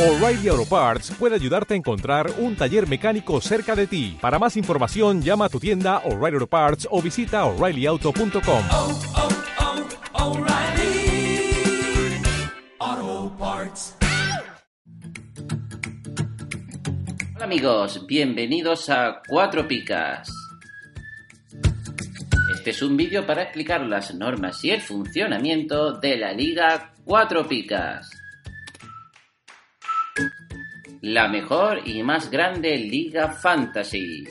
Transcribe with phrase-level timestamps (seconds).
[0.00, 4.16] O'Reilly Auto Parts puede ayudarte a encontrar un taller mecánico cerca de ti.
[4.18, 8.64] Para más información, llama a tu tienda O'Reilly Auto Parts o visita oreillyauto.com.
[8.70, 9.00] oh,
[12.80, 13.94] oh, Parts.
[17.34, 20.32] Hola amigos, bienvenidos a Cuatro Picas.
[22.54, 27.46] Este es un vídeo para explicar las normas y el funcionamiento de la Liga Cuatro
[27.46, 28.19] Picas.
[31.02, 34.22] La mejor y más grande Liga Fantasy.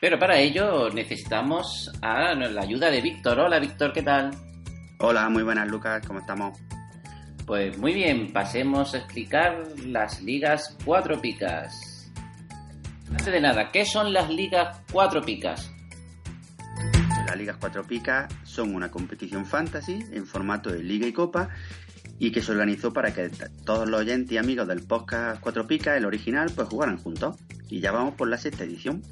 [0.00, 3.40] Pero para ello necesitamos a la ayuda de Víctor.
[3.40, 4.30] Hola Víctor, ¿qué tal?
[5.00, 6.58] Hola, muy buenas Lucas, ¿cómo estamos?
[7.46, 12.10] Pues muy bien, pasemos a explicar las ligas cuatro picas.
[13.10, 15.75] Antes de nada, ¿qué son las ligas cuatro picas?
[17.36, 21.50] Las ligas cuatro picas son una competición fantasy en formato de liga y copa
[22.18, 23.28] y que se organizó para que
[23.66, 27.36] todos los oyentes y amigos del podcast cuatro picas, el original, pues jugaran juntos.
[27.68, 29.02] Y ya vamos por la sexta edición.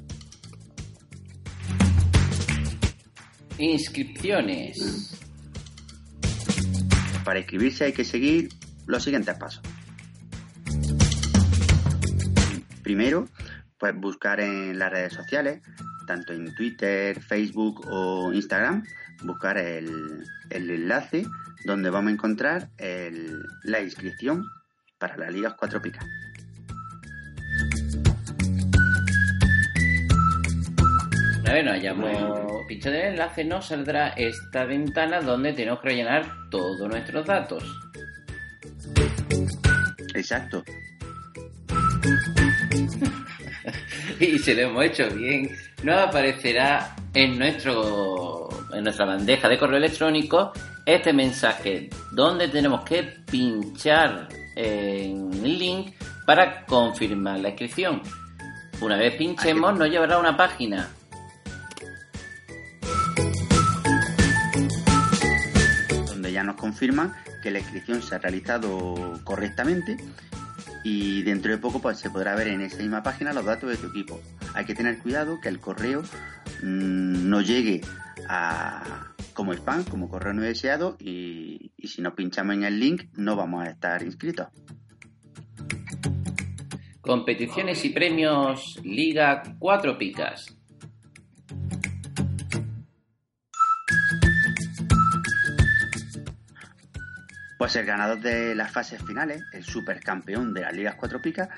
[3.59, 5.21] Inscripciones.
[7.23, 8.49] Para inscribirse hay que seguir
[8.87, 9.61] los siguientes pasos.
[12.81, 13.27] Primero,
[13.77, 15.61] pues buscar en las redes sociales,
[16.05, 18.83] tanto en Twitter, Facebook o Instagram,
[19.23, 21.25] buscar el, el enlace
[21.65, 24.45] donde vamos a encontrar el- la inscripción
[24.97, 26.05] para las ligas 4 picas.
[31.43, 36.89] Vez nos hayamos pinchado el enlace, nos saldrá esta ventana donde tenemos que rellenar todos
[36.89, 37.63] nuestros datos.
[40.13, 40.63] Exacto.
[44.19, 45.49] y si lo hemos hecho bien,
[45.85, 50.51] nos aparecerá en nuestro en nuestra bandeja de correo electrónico
[50.83, 55.93] este mensaje donde tenemos que pinchar en el link
[56.25, 58.01] para confirmar la inscripción.
[58.81, 60.89] Una vez pinchemos nos llevará a una página
[66.07, 67.13] donde ya nos confirman
[67.43, 69.97] que la inscripción se ha realizado correctamente
[70.83, 73.77] y dentro de poco pues se podrá ver en esa misma página los datos de
[73.77, 74.19] tu equipo.
[74.55, 76.01] Hay que tener cuidado que el correo
[76.63, 77.81] mm, no llegue
[78.29, 83.03] a como spam, como correo no deseado y, y si no pinchamos en el link
[83.15, 84.47] no vamos a estar inscritos.
[87.01, 90.55] Competiciones y premios Liga 4 Picas.
[97.57, 101.49] Pues el ganador de las fases finales, el supercampeón de las ligas 4 picas,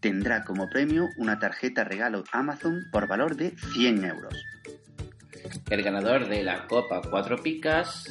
[0.00, 4.44] tendrá como premio una tarjeta regalo Amazon por valor de 100 euros.
[5.70, 8.04] El ganador de la Copa 4 Picas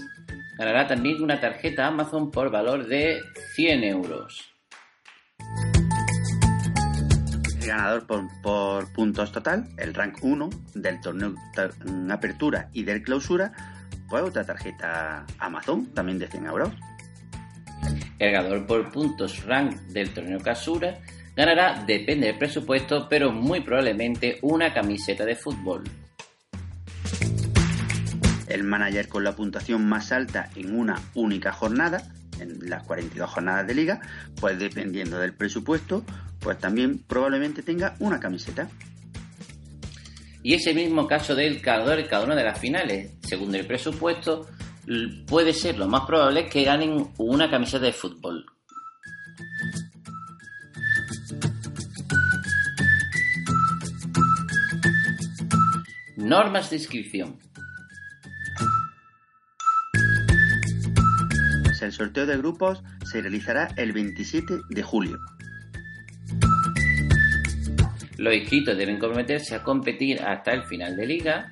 [0.58, 3.22] ganará también una tarjeta Amazon por valor de
[3.56, 4.54] 100 euros.
[7.62, 11.34] El ganador por, por puntos total, el rank 1 del torneo
[11.86, 13.52] mm, Apertura y del Clausura,
[14.08, 16.70] pues otra tarjeta Amazon, también de 100 euros.
[18.20, 21.00] El ganador por puntos rank del torneo Casura
[21.36, 25.84] ganará, depende del presupuesto, pero muy probablemente una camiseta de fútbol.
[28.48, 33.68] El manager con la puntuación más alta en una única jornada, en las 42 jornadas
[33.68, 34.00] de liga,
[34.40, 36.04] pues dependiendo del presupuesto,
[36.40, 38.70] pues también probablemente tenga una camiseta.
[40.44, 44.48] Y ese mismo caso del ganador en cada una de las finales, según el presupuesto,
[45.26, 48.46] puede ser lo más probable que ganen una camiseta de fútbol.
[56.26, 57.38] Normas de inscripción.
[61.64, 65.20] Pues el sorteo de grupos se realizará el 27 de julio.
[68.18, 71.52] Los inscritos deben comprometerse a competir hasta el final de liga.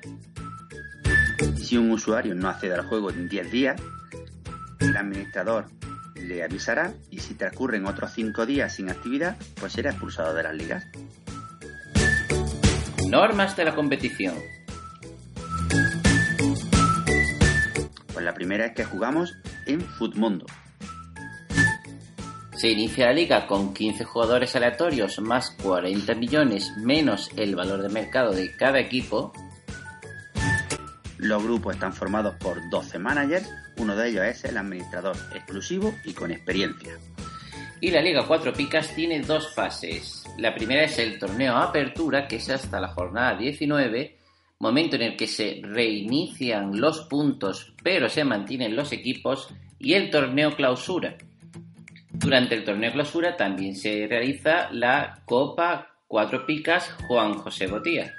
[1.56, 3.80] Si un usuario no accede al juego en 10 días,
[4.80, 5.66] el administrador
[6.16, 10.56] le avisará y si transcurren otros 5 días sin actividad, pues será expulsado de las
[10.56, 10.84] ligas.
[13.08, 14.34] Normas de la competición.
[18.12, 19.36] Pues la primera es que jugamos
[19.66, 20.46] en Futmundo.
[22.56, 27.88] Se inicia la liga con 15 jugadores aleatorios más 40 millones menos el valor de
[27.88, 29.32] mercado de cada equipo.
[31.18, 36.12] Los grupos están formados por 12 managers, uno de ellos es el administrador exclusivo y
[36.12, 36.96] con experiencia.
[37.80, 40.24] Y la Liga 4 Picas tiene dos fases.
[40.38, 44.16] La primera es el torneo Apertura, que es hasta la jornada 19,
[44.64, 50.08] momento en el que se reinician los puntos pero se mantienen los equipos, y el
[50.08, 51.18] torneo clausura.
[52.10, 58.14] Durante el torneo clausura también se realiza la Copa Cuatro Picas Juan José Botía.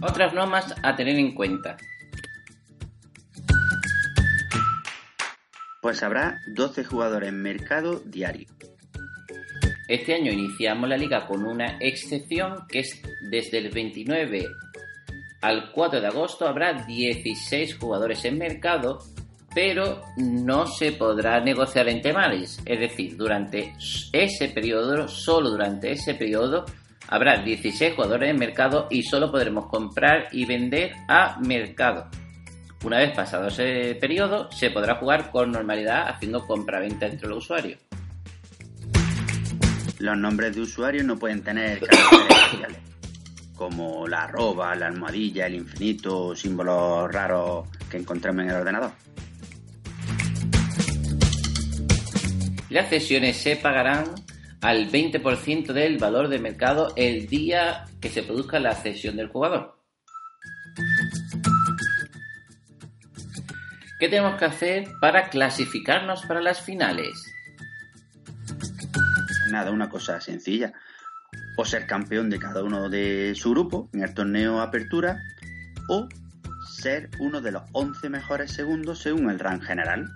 [0.00, 1.76] Otras normas a tener en cuenta.
[5.82, 8.48] Pues habrá 12 jugadores en mercado diario.
[9.88, 13.00] Este año iniciamos la liga con una excepción que es
[13.30, 14.46] desde el 29
[15.46, 18.98] al 4 de agosto habrá 16 jugadores en mercado,
[19.54, 22.60] pero no se podrá negociar en temales.
[22.64, 23.72] Es decir, durante
[24.12, 26.64] ese periodo, solo durante ese periodo,
[27.08, 32.08] habrá 16 jugadores en mercado y solo podremos comprar y vender a mercado.
[32.84, 37.85] Una vez pasado ese periodo, se podrá jugar con normalidad haciendo compra-venta entre los usuarios.
[40.06, 42.78] Los nombres de usuarios no pueden tener caracteres especiales,
[43.56, 48.92] como la arroba, la almohadilla, el infinito, símbolos raros que encontramos en el ordenador.
[52.70, 54.04] Las cesiones se pagarán
[54.60, 59.76] al 20% del valor de mercado el día que se produzca la cesión del jugador.
[63.98, 67.35] ¿Qué tenemos que hacer para clasificarnos para las finales?
[69.50, 70.72] Nada, una cosa sencilla.
[71.56, 75.18] O ser campeón de cada uno de su grupo en el torneo Apertura,
[75.88, 76.08] o
[76.76, 80.08] ser uno de los 11 mejores segundos según el rank general.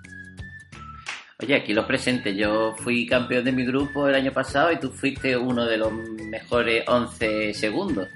[1.41, 2.35] Oye, aquí los presentes.
[2.37, 5.91] Yo fui campeón de mi grupo el año pasado y tú fuiste uno de los
[5.91, 8.07] mejores 11 segundos.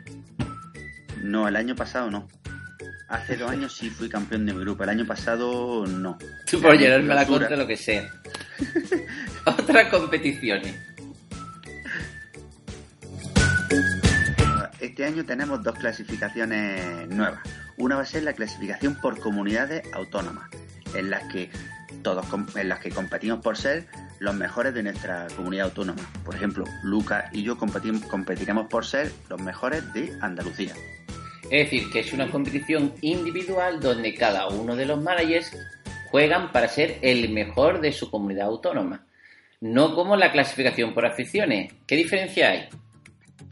[1.23, 2.27] No, el año pasado no.
[3.07, 4.83] Hace dos años sí fui campeón de mi grupo.
[4.83, 6.17] El año pasado no.
[6.49, 8.07] Tú por llenarme la contra lo que sea.
[9.45, 10.75] Otras competiciones.
[14.95, 17.41] Este año tenemos dos clasificaciones nuevas.
[17.75, 20.49] Una va a ser la clasificación por comunidades autónomas,
[20.93, 21.49] en las que
[22.01, 22.25] todos
[22.55, 23.87] en las que competimos por ser
[24.19, 26.01] los mejores de nuestra comunidad autónoma.
[26.23, 30.71] Por ejemplo, Lucas y yo competiremos por ser los mejores de Andalucía.
[31.51, 35.51] Es decir, que es una competición individual donde cada uno de los managers
[36.09, 39.05] juegan para ser el mejor de su comunidad autónoma.
[39.59, 41.73] No como la clasificación por aficiones.
[41.85, 42.69] ¿Qué diferencia hay?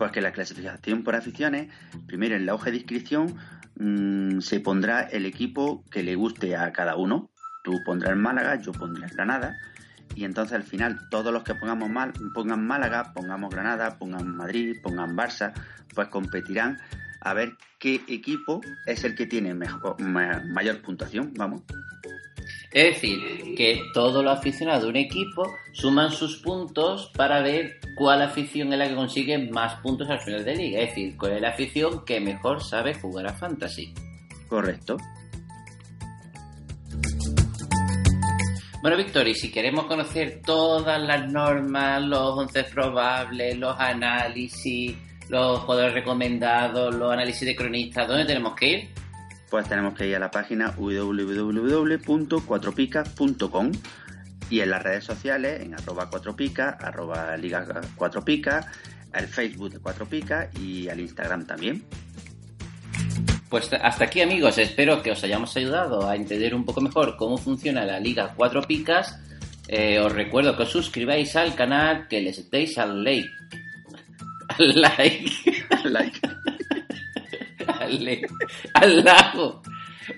[0.03, 1.71] Pues que la clasificación por aficiones,
[2.07, 3.37] primero en la hoja de inscripción
[3.79, 7.31] mm, se pondrá el equipo que le guste a cada uno.
[7.63, 9.55] Tú pondrás el Málaga, yo pondré el Granada.
[10.13, 14.75] Y entonces al final todos los que pongamos mal, pongan Málaga, pongamos Granada, pongan Madrid,
[14.83, 15.53] pongan Barça,
[15.95, 16.79] pues competirán
[17.21, 21.61] a ver qué equipo es el que tiene mejor, ma- mayor puntuación, vamos.
[22.73, 25.43] Es decir, que todos los aficionados de un equipo
[25.73, 30.43] suman sus puntos para ver cuál afición es la que consigue más puntos al final
[30.43, 30.79] de liga.
[30.79, 33.93] Es decir, cuál es la afición que mejor sabe jugar a fantasy.
[34.47, 34.97] Correcto.
[38.81, 44.97] Bueno, Víctor, y si queremos conocer todas las normas, los 11 probables, los análisis,
[45.29, 48.89] los jugadores recomendados, los análisis de cronistas, ¿dónde tenemos que ir?
[49.53, 53.71] Pues tenemos que ir a la página www.cuatropicas.com
[54.49, 57.63] y en las redes sociales, en arroba cuatro picas, arroba liga
[57.95, 58.65] cuatro picas,
[59.13, 61.83] el Facebook de cuatro picas y al Instagram también.
[63.47, 64.57] Pues hasta aquí, amigos.
[64.57, 68.63] Espero que os hayamos ayudado a entender un poco mejor cómo funciona la Liga Cuatro
[68.63, 69.19] Picas.
[69.67, 73.29] Eh, os recuerdo que os suscribáis al canal, que les deis al like.
[74.57, 75.31] Al like.
[75.85, 76.19] like.
[77.83, 78.21] Al,
[78.73, 79.61] al lago.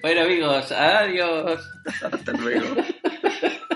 [0.01, 1.61] Bueno, amigos, adiós.
[2.01, 2.75] Hasta luego.